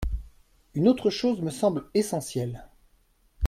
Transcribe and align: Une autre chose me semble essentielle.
Une 0.73 0.87
autre 0.87 1.11
chose 1.11 1.43
me 1.43 1.51
semble 1.51 1.87
essentielle. 1.93 2.67